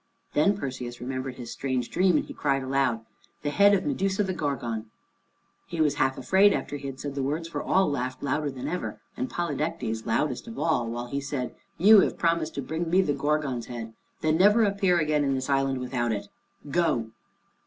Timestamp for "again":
14.97-15.23